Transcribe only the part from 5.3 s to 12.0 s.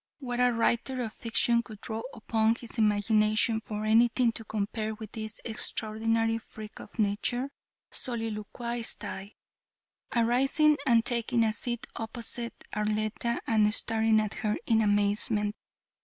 extraordinary freak of nature?" soliloquized I, arising and taking a seat